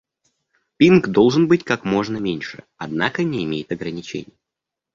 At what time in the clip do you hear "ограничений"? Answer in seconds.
3.71-4.33